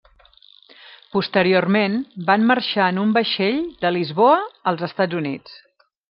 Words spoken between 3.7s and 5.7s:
de Lisboa als Estats Units.